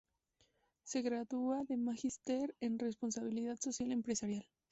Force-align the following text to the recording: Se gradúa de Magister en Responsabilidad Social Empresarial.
Se 0.81 1.03
gradúa 1.03 1.63
de 1.65 1.77
Magister 1.77 2.55
en 2.59 2.79
Responsabilidad 2.79 3.57
Social 3.59 3.91
Empresarial. 3.91 4.47